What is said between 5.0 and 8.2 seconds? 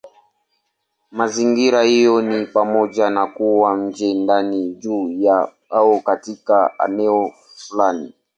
ya, au katika eneo fulani.